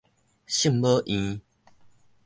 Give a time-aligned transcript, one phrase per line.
[0.47, 1.39] 聖母院